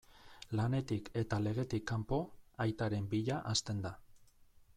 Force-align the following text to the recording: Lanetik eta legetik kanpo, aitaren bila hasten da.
Lanetik 0.59 1.11
eta 1.21 1.39
legetik 1.49 1.85
kanpo, 1.93 2.19
aitaren 2.67 3.07
bila 3.13 3.39
hasten 3.53 3.85
da. 3.87 3.95